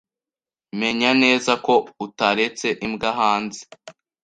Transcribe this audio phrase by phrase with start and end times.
[0.79, 1.73] Menya neza ko
[2.05, 3.61] utaretse imbwa hanze.